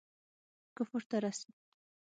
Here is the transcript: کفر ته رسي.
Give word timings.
کفر 0.77 1.01
ته 1.09 1.17
رسي. 1.23 1.49